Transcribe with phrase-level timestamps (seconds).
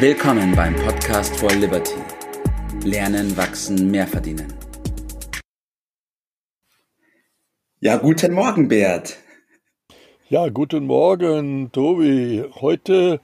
[0.00, 1.96] Willkommen beim Podcast for Liberty.
[2.84, 4.46] Lernen, wachsen, mehr verdienen.
[7.80, 9.18] Ja, guten Morgen, Bert.
[10.28, 12.44] Ja, guten Morgen, Tobi.
[12.60, 13.20] Heute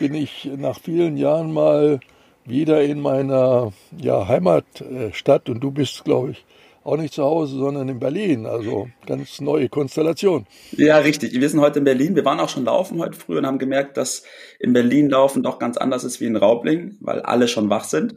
[0.00, 2.00] bin ich nach vielen Jahren mal
[2.44, 6.44] wieder in meiner ja, Heimatstadt und du bist, glaube ich,
[6.86, 8.46] auch nicht zu Hause, sondern in Berlin.
[8.46, 10.46] Also ganz neue Konstellation.
[10.72, 11.32] Ja, richtig.
[11.38, 12.14] Wir sind heute in Berlin.
[12.14, 14.22] Wir waren auch schon laufen heute früh und haben gemerkt, dass
[14.60, 18.14] in Berlin laufen doch ganz anders ist wie in Raubling, weil alle schon wach sind.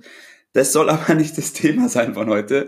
[0.53, 2.67] Das soll aber nicht das Thema sein von heute.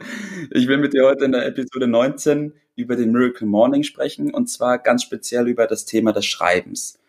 [0.50, 4.48] Ich will mit dir heute in der Episode 19 über den Miracle Morning sprechen und
[4.50, 7.00] zwar ganz speziell über das Thema des Schreibens.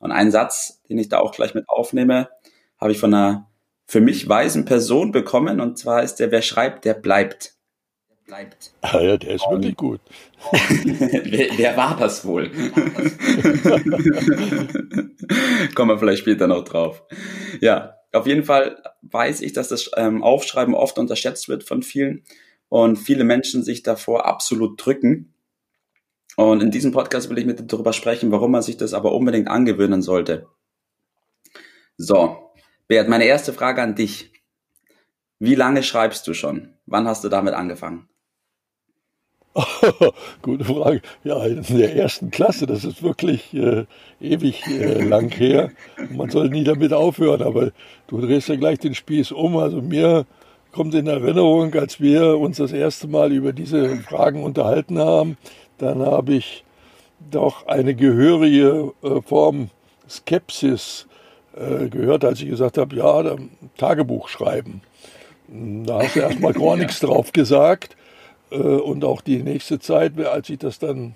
[0.00, 2.28] Und einen Satz, den ich da auch gleich mit aufnehme,
[2.80, 3.48] habe ich von einer
[3.86, 7.54] für mich weisen Person bekommen und zwar ist der, wer schreibt, der bleibt
[8.32, 8.72] bleibt.
[8.80, 10.00] Ah ja, der ist wirklich gut.
[10.52, 12.48] wer, wer, war das wohl?
[15.74, 17.02] Kommen wir vielleicht später noch drauf.
[17.60, 22.24] Ja, auf jeden Fall weiß ich, dass das ähm, Aufschreiben oft unterschätzt wird von vielen
[22.70, 25.34] und viele Menschen sich davor absolut drücken.
[26.36, 29.12] Und in diesem Podcast will ich mit dir darüber sprechen, warum man sich das aber
[29.12, 30.46] unbedingt angewöhnen sollte.
[31.98, 32.50] So,
[32.88, 34.32] Bert, meine erste Frage an dich.
[35.38, 36.72] Wie lange schreibst du schon?
[36.86, 38.08] Wann hast du damit angefangen?
[40.42, 41.02] Gute Frage.
[41.24, 43.84] Ja, in der ersten Klasse, das ist wirklich äh,
[44.20, 45.70] ewig äh, lang her.
[46.10, 47.70] Man soll nie damit aufhören, aber
[48.06, 49.56] du drehst ja gleich den Spieß um.
[49.58, 50.24] Also mir
[50.72, 55.36] kommt in Erinnerung, als wir uns das erste Mal über diese Fragen unterhalten haben,
[55.78, 56.64] dann habe ich
[57.30, 59.68] doch eine gehörige äh, Form
[60.08, 61.06] Skepsis
[61.54, 63.36] äh, gehört, als ich gesagt habe, ja,
[63.76, 64.80] Tagebuch schreiben.
[65.48, 67.96] Da hast du erstmal gar nichts drauf gesagt.
[68.52, 71.14] Äh, und auch die nächste Zeit, als ich das dann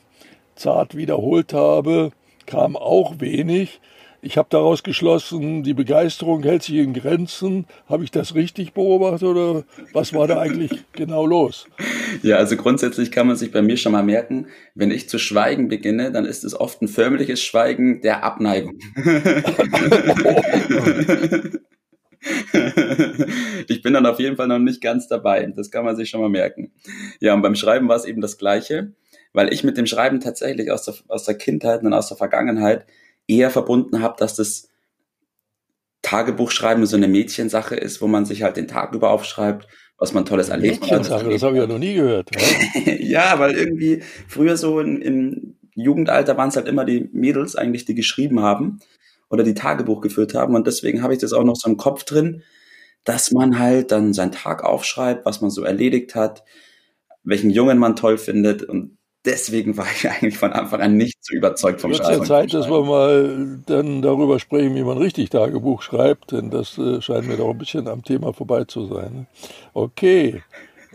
[0.55, 2.13] zart wiederholt habe,
[2.47, 3.81] kam auch wenig.
[4.23, 7.67] Ich habe daraus geschlossen, die Begeisterung hält sich in Grenzen.
[7.89, 11.67] Habe ich das richtig beobachtet oder was war da eigentlich genau los?
[12.23, 15.69] Ja, also grundsätzlich kann man sich bei mir schon mal merken, wenn ich zu schweigen
[15.69, 18.79] beginne, dann ist es oft ein förmliches Schweigen der Abneigung.
[23.69, 25.53] ich bin dann auf jeden Fall noch nicht ganz dabei.
[25.57, 26.73] Das kann man sich schon mal merken.
[27.21, 28.93] Ja, und beim Schreiben war es eben das Gleiche,
[29.33, 32.87] weil ich mit dem Schreiben tatsächlich aus der, aus der Kindheit und aus der Vergangenheit
[33.29, 34.71] eher verbunden habe, dass das
[36.03, 39.67] Tagebuchschreiben so eine Mädchensache ist, wo man sich halt den Tag über aufschreibt,
[39.99, 40.91] was man tolles erlebt hat.
[40.91, 42.31] Mädchensache, das habe ich ja noch nie gehört.
[43.01, 47.95] ja, weil irgendwie früher so im Jugendalter waren es halt immer die Mädels eigentlich, die
[47.95, 48.81] geschrieben haben
[49.29, 50.55] oder die Tagebuch geführt haben.
[50.55, 52.43] Und deswegen habe ich das auch noch so im Kopf drin,
[53.05, 56.45] dass man halt dann seinen Tag aufschreibt, was man so erledigt hat,
[57.23, 58.63] welchen Jungen man toll findet.
[58.63, 62.11] Und deswegen war ich eigentlich von Anfang an nicht so überzeugt vom Schreiben.
[62.11, 66.33] Es ist ja Zeit, dass wir mal dann darüber sprechen, wie man richtig Tagebuch schreibt,
[66.33, 69.13] denn das äh, scheint mir doch ein bisschen am Thema vorbei zu sein.
[69.13, 69.27] Ne?
[69.75, 70.43] Okay.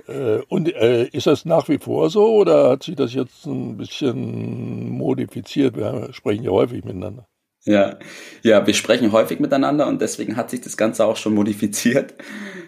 [0.08, 3.78] Äh, und äh, ist das nach wie vor so oder hat sich das jetzt ein
[3.78, 5.78] bisschen modifiziert?
[5.78, 7.28] Wir sprechen ja häufig miteinander.
[7.63, 7.99] Ja,
[8.41, 12.16] ja, wir sprechen häufig miteinander und deswegen hat sich das Ganze auch schon modifiziert.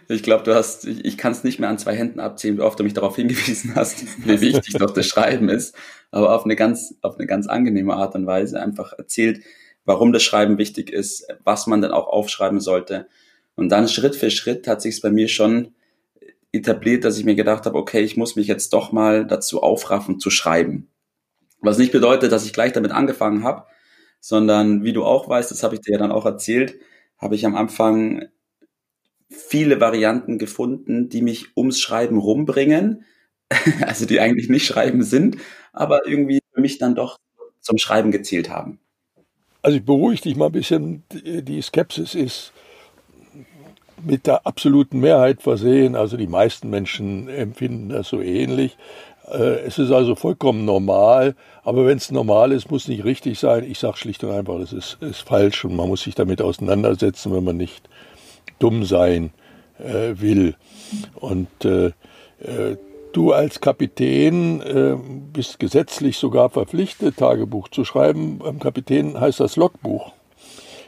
[0.07, 2.61] Ich glaube, du hast, ich, ich kann es nicht mehr an zwei Händen abziehen, wie
[2.61, 5.75] oft du mich darauf hingewiesen hast, wie wichtig doch das Schreiben ist,
[6.11, 9.43] aber auf eine ganz, auf eine ganz angenehme Art und Weise einfach erzählt,
[9.85, 13.07] warum das Schreiben wichtig ist, was man dann auch aufschreiben sollte.
[13.55, 15.73] Und dann Schritt für Schritt hat sich es bei mir schon
[16.51, 20.19] etabliert, dass ich mir gedacht habe, okay, ich muss mich jetzt doch mal dazu aufraffen
[20.19, 20.87] zu schreiben.
[21.61, 23.65] Was nicht bedeutet, dass ich gleich damit angefangen habe,
[24.23, 26.79] sondern wie du auch weißt, das habe ich dir ja dann auch erzählt,
[27.17, 28.29] habe ich am Anfang
[29.27, 33.03] viele Varianten gefunden, die mich ums Schreiben rumbringen,
[33.81, 35.35] also die eigentlich nicht Schreiben sind,
[35.73, 37.19] aber irgendwie für mich dann doch
[37.59, 38.79] zum Schreiben gezielt haben.
[39.61, 42.53] Also ich beruhige dich mal ein bisschen, die Skepsis ist
[44.01, 48.77] mit der absoluten Mehrheit versehen, also die meisten Menschen empfinden das so ähnlich.
[49.33, 53.63] Äh, es ist also vollkommen normal, aber wenn es normal ist, muss nicht richtig sein.
[53.69, 57.33] Ich sage schlicht und einfach, das ist, ist, falsch und man muss sich damit auseinandersetzen,
[57.33, 57.89] wenn man nicht
[58.59, 59.31] dumm sein
[59.79, 60.55] äh, will.
[61.15, 62.77] Und äh, äh,
[63.11, 64.95] du als Kapitän äh,
[65.33, 68.37] bist gesetzlich sogar verpflichtet, Tagebuch zu schreiben.
[68.37, 70.11] Beim Kapitän heißt das Logbuch.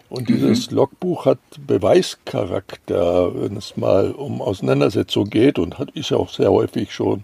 [0.07, 0.77] Und dieses mhm.
[0.77, 6.51] Logbuch hat Beweischarakter, wenn es mal um Auseinandersetzung geht und hat, ist ja auch sehr
[6.51, 7.23] häufig schon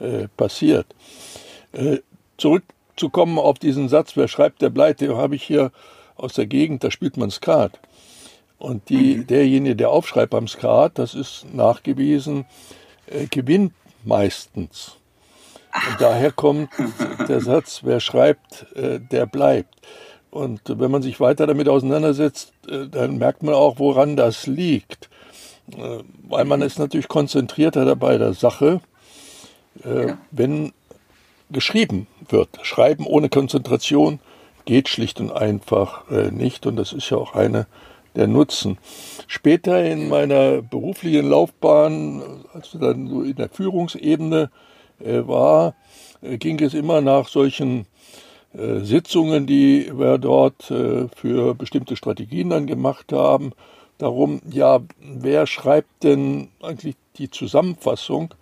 [0.00, 0.86] äh, passiert.
[1.72, 1.98] Äh,
[2.36, 5.72] zurückzukommen auf diesen Satz, wer schreibt, der bleibt, den habe ich hier
[6.16, 7.78] aus der Gegend, da spielt man Skat.
[8.58, 9.26] Und die, mhm.
[9.26, 12.44] derjenige, der aufschreibt beim Skat, das ist nachgewiesen,
[13.06, 13.72] äh, gewinnt
[14.04, 14.96] meistens.
[15.72, 16.70] Und daher kommt
[17.28, 19.74] der Satz, wer schreibt, äh, der bleibt.
[20.30, 25.10] Und wenn man sich weiter damit auseinandersetzt, dann merkt man auch, woran das liegt.
[25.66, 28.80] Weil man ist natürlich konzentrierter dabei der Sache,
[29.84, 30.18] äh, ja.
[30.30, 30.72] wenn
[31.50, 32.48] geschrieben wird.
[32.62, 34.20] Schreiben ohne Konzentration
[34.64, 36.64] geht schlicht und einfach nicht.
[36.64, 37.66] Und das ist ja auch eine
[38.14, 38.78] der Nutzen.
[39.26, 42.22] Später in meiner beruflichen Laufbahn,
[42.52, 44.48] als ich dann so in der Führungsebene
[45.00, 45.74] war,
[46.22, 47.86] ging es immer nach solchen
[48.52, 53.52] äh, Sitzungen, die wir dort äh, für bestimmte Strategien dann gemacht haben,
[53.98, 58.34] darum, ja, wer schreibt denn eigentlich die Zusammenfassung?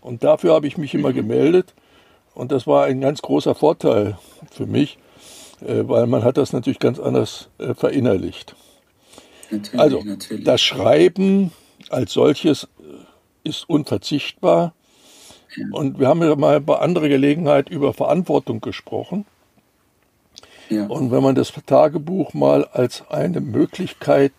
[0.00, 1.14] Und dafür habe ich mich immer mhm.
[1.14, 1.74] gemeldet.
[2.34, 4.16] Und das war ein ganz großer Vorteil
[4.50, 4.98] für mich,
[5.60, 8.54] äh, weil man hat das natürlich ganz anders verinnerlicht.
[9.50, 10.44] Natürlich, also natürlich.
[10.44, 11.52] das Schreiben
[11.90, 12.68] als solches
[13.44, 14.74] ist unverzichtbar.
[15.72, 19.24] Und wir haben ja mal bei anderer Gelegenheit über Verantwortung gesprochen.
[20.70, 24.32] Und wenn man das Tagebuch mal als eine Möglichkeit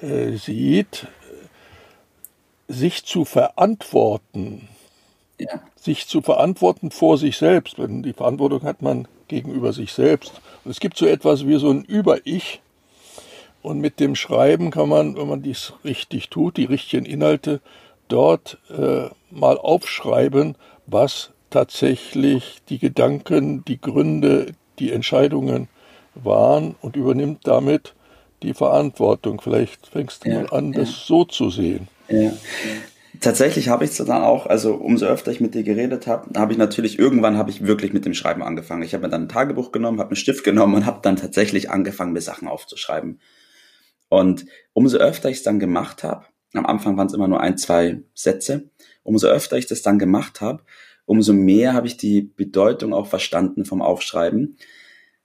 [0.00, 1.06] äh, sieht,
[2.68, 4.68] sich zu verantworten,
[5.40, 5.60] ja.
[5.80, 10.40] sich zu verantworten vor sich selbst, denn die Verantwortung hat man gegenüber sich selbst.
[10.64, 12.60] Und es gibt so etwas wie so ein Über-Ich.
[13.62, 17.60] Und mit dem Schreiben kann man, wenn man dies richtig tut, die richtigen Inhalte
[18.06, 20.54] dort äh, mal aufschreiben,
[20.86, 25.68] was tatsächlich die Gedanken, die Gründe, die Entscheidungen
[26.14, 27.94] waren und übernimmt damit
[28.42, 29.40] die Verantwortung.
[29.40, 30.80] Vielleicht fängst du ja, mal an, ja.
[30.80, 31.88] das so zu sehen.
[32.08, 32.32] Ja.
[33.20, 36.52] Tatsächlich habe ich es dann auch, also umso öfter ich mit dir geredet habe, habe
[36.52, 38.82] ich natürlich, irgendwann habe ich wirklich mit dem Schreiben angefangen.
[38.82, 41.70] Ich habe mir dann ein Tagebuch genommen, habe einen Stift genommen und habe dann tatsächlich
[41.70, 43.20] angefangen, mir Sachen aufzuschreiben.
[44.08, 47.58] Und umso öfter ich es dann gemacht habe, am Anfang waren es immer nur ein,
[47.58, 48.70] zwei Sätze,
[49.04, 50.62] umso öfter ich das dann gemacht habe,
[51.06, 54.56] umso mehr habe ich die Bedeutung auch verstanden vom Aufschreiben,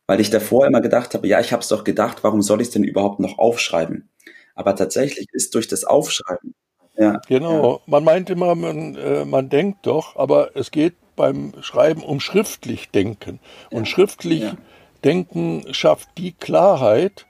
[0.07, 2.68] weil ich davor immer gedacht habe, ja, ich habe es doch gedacht, warum soll ich
[2.69, 4.09] es denn überhaupt noch aufschreiben?
[4.56, 6.56] Aber tatsächlich ist durch das Aufschreiben.
[6.95, 7.80] Ja, genau, ja.
[7.88, 12.92] man meint immer, man, äh, man denkt doch, aber es geht beim Schreiben um schriftlich
[12.92, 13.40] Denken.
[13.72, 14.57] Und ja, schriftlich ja.
[15.04, 17.25] Denken schafft die Klarheit,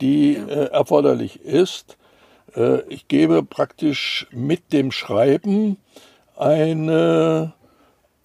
[0.00, 1.96] die äh, erforderlich ist.
[2.54, 5.76] Äh, ich gebe praktisch mit dem Schreiben
[6.36, 7.54] eine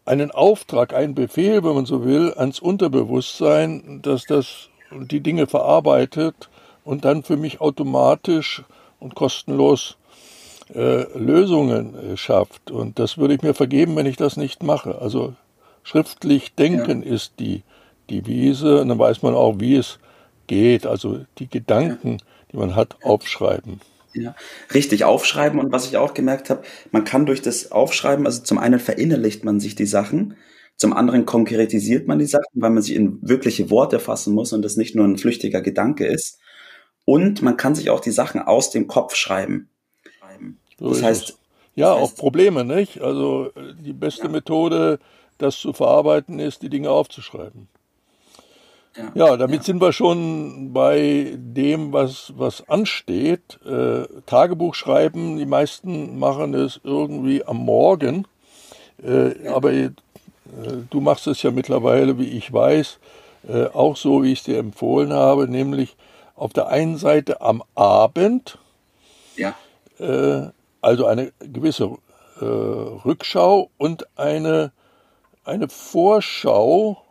[0.07, 6.49] einen Auftrag, einen Befehl, wenn man so will, ans Unterbewusstsein, dass das die Dinge verarbeitet
[6.85, 8.63] und dann für mich automatisch
[8.99, 9.97] und kostenlos
[10.73, 12.71] äh, Lösungen äh, schafft.
[12.71, 14.99] Und das würde ich mir vergeben, wenn ich das nicht mache.
[15.01, 15.35] Also
[15.83, 17.13] schriftlich denken ja.
[17.13, 17.63] ist die
[18.09, 19.99] Devise und dann weiß man auch, wie es
[20.47, 20.85] geht.
[20.85, 22.17] Also die Gedanken,
[22.51, 23.81] die man hat, aufschreiben.
[24.13, 24.35] Ja,
[24.73, 28.57] richtig aufschreiben und was ich auch gemerkt habe, man kann durch das Aufschreiben, also zum
[28.57, 30.35] einen verinnerlicht man sich die Sachen,
[30.75, 34.63] zum anderen konkretisiert man die Sachen, weil man sie in wirkliche Worte fassen muss und
[34.63, 36.39] das nicht nur ein flüchtiger Gedanke ist.
[37.03, 39.69] Und man kann sich auch die Sachen aus dem Kopf schreiben.
[40.79, 41.37] So das heißt,
[41.75, 43.01] ja, das heißt, auch Probleme, nicht?
[43.01, 44.29] Also die beste ja.
[44.29, 44.99] Methode,
[45.37, 47.67] das zu verarbeiten, ist, die Dinge aufzuschreiben.
[49.13, 49.63] Ja, damit ja.
[49.63, 53.59] sind wir schon bei dem, was, was ansteht.
[53.63, 58.25] Äh, Tagebuch schreiben, die meisten machen es irgendwie am Morgen.
[59.03, 59.55] Äh, ja.
[59.55, 59.91] Aber äh,
[60.89, 62.97] du machst es ja mittlerweile, wie ich weiß,
[63.49, 65.95] äh, auch so, wie ich es dir empfohlen habe, nämlich
[66.35, 68.57] auf der einen Seite am Abend,
[69.35, 69.55] ja.
[69.99, 70.49] Äh,
[70.87, 71.97] also eine gewisse
[72.39, 74.71] äh, Rückschau und eine,
[75.43, 77.03] eine Vorschau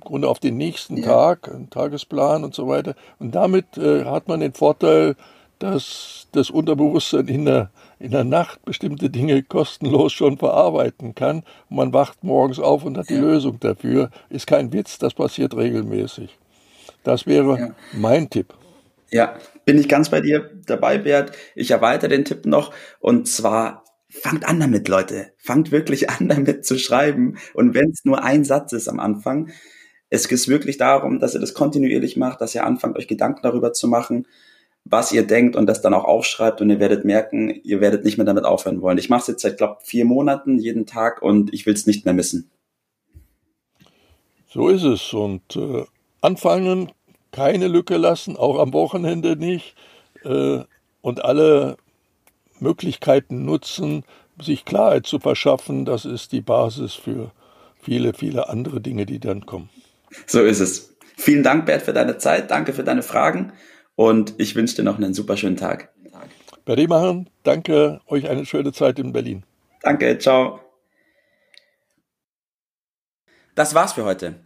[0.00, 1.04] Grunde auf den nächsten ja.
[1.04, 2.94] Tag, einen Tagesplan und so weiter.
[3.18, 5.16] Und damit äh, hat man den Vorteil,
[5.58, 11.44] dass das Unterbewusstsein in der, in der Nacht bestimmte Dinge kostenlos schon verarbeiten kann.
[11.70, 13.16] Und man wacht morgens auf und hat ja.
[13.16, 14.10] die Lösung dafür.
[14.28, 16.36] Ist kein Witz, das passiert regelmäßig.
[17.04, 17.70] Das wäre ja.
[17.92, 18.54] mein Tipp.
[19.10, 21.32] Ja, bin ich ganz bei dir dabei, Bert.
[21.54, 25.32] Ich erweitere den Tipp noch und zwar fangt an damit, Leute.
[25.38, 27.36] Fangt wirklich an damit zu schreiben.
[27.54, 29.50] Und wenn es nur ein Satz ist am Anfang,
[30.08, 33.72] es geht wirklich darum, dass ihr das kontinuierlich macht, dass ihr anfangt, euch Gedanken darüber
[33.72, 34.26] zu machen,
[34.84, 38.18] was ihr denkt und das dann auch aufschreibt und ihr werdet merken, ihr werdet nicht
[38.18, 38.98] mehr damit aufhören wollen.
[38.98, 42.04] Ich mache es jetzt seit, glaube vier Monaten jeden Tag und ich will es nicht
[42.04, 42.50] mehr missen.
[44.48, 45.12] So ist es.
[45.12, 45.84] Und äh,
[46.20, 46.92] anfangen,
[47.32, 49.74] keine Lücke lassen, auch am Wochenende nicht.
[50.24, 50.60] Äh,
[51.00, 51.76] und alle
[52.58, 54.04] Möglichkeiten nutzen,
[54.40, 55.84] sich Klarheit zu verschaffen.
[55.84, 57.30] Das ist die Basis für
[57.80, 59.70] viele, viele andere Dinge, die dann kommen.
[60.26, 60.96] So ist es.
[61.16, 62.50] Vielen Dank, Bert, für deine Zeit.
[62.50, 63.52] Danke für deine Fragen.
[63.94, 65.90] Und ich wünsche dir noch einen super schönen Tag.
[66.66, 67.30] Berdi machen.
[67.44, 68.00] Danke.
[68.08, 69.44] Euch eine schöne Zeit in Berlin.
[69.82, 70.18] Danke.
[70.18, 70.60] Ciao.
[73.54, 74.45] Das war's für heute.